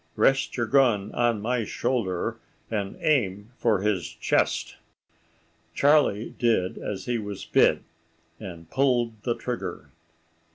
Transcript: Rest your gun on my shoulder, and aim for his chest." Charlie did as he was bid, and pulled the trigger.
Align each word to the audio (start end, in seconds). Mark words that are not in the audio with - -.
Rest 0.15 0.57
your 0.57 0.65
gun 0.65 1.11
on 1.11 1.41
my 1.43 1.63
shoulder, 1.63 2.39
and 2.71 2.97
aim 3.01 3.51
for 3.55 3.81
his 3.81 4.07
chest." 4.09 4.77
Charlie 5.75 6.33
did 6.39 6.79
as 6.79 7.05
he 7.05 7.19
was 7.19 7.45
bid, 7.45 7.83
and 8.39 8.67
pulled 8.71 9.21
the 9.21 9.35
trigger. 9.35 9.91